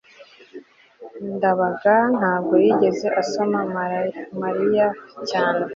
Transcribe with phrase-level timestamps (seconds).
[1.35, 3.59] ndabaga ntabwo yigeze asoma
[4.41, 4.87] mariya
[5.29, 5.63] cyane